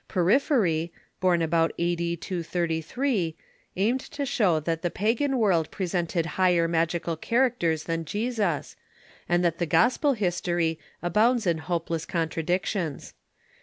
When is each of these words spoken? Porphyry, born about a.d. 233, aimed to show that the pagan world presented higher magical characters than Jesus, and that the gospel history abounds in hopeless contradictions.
Porphyry, 0.07 0.91
born 1.19 1.43
about 1.43 1.73
a.d. 1.77 2.17
233, 2.17 3.37
aimed 3.75 3.99
to 3.99 4.25
show 4.25 4.59
that 4.59 4.81
the 4.81 4.89
pagan 4.89 5.37
world 5.37 5.69
presented 5.69 6.25
higher 6.41 6.67
magical 6.67 7.15
characters 7.15 7.83
than 7.83 8.03
Jesus, 8.03 8.75
and 9.29 9.45
that 9.45 9.59
the 9.59 9.67
gospel 9.67 10.13
history 10.13 10.79
abounds 11.03 11.45
in 11.45 11.59
hopeless 11.59 12.07
contradictions. 12.07 13.13